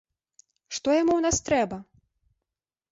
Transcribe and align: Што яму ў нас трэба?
Што 0.77 0.89
яму 1.01 1.13
ў 1.17 1.21
нас 1.27 1.37
трэба? 1.51 1.77